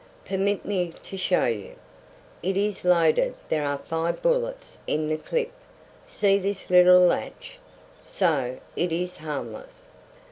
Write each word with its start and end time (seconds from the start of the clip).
"Permit 0.25 0.65
me 0.65 0.91
to 1.03 1.15
show 1.15 1.45
you. 1.45 1.75
It 2.41 2.57
is 2.57 2.83
loaded; 2.83 3.35
there 3.49 3.63
are 3.63 3.77
five 3.77 4.19
bullets 4.23 4.79
in 4.87 5.05
the 5.05 5.15
clip. 5.15 5.51
See 6.07 6.39
this 6.39 6.71
little 6.71 7.01
latch? 7.01 7.59
So, 8.03 8.57
it 8.75 8.91
is 8.91 9.17
harmless. 9.17 9.85